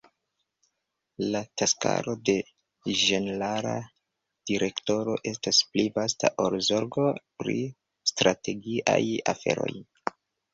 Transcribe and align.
La 1.33 1.41
taskaro 1.61 2.15
de 2.29 2.33
Ĝenerala 3.01 3.73
Direktoro 4.53 5.17
estas 5.33 5.59
pli 5.75 5.85
vasta 5.99 6.33
ol 6.47 6.57
zorgo 6.71 7.05
pri 7.43 7.55
strategiaj 8.15 8.99
aferoj. 9.37 9.71